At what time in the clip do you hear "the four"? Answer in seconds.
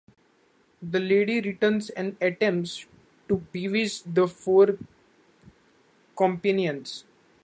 4.01-4.79